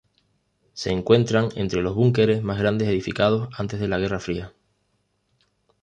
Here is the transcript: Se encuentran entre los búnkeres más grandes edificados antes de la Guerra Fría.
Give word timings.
Se 0.73 0.89
encuentran 0.89 1.49
entre 1.55 1.83
los 1.83 1.93
búnkeres 1.93 2.41
más 2.41 2.57
grandes 2.57 2.87
edificados 2.87 3.49
antes 3.55 3.79
de 3.79 3.87
la 3.87 3.99
Guerra 3.99 4.19
Fría. 4.19 4.51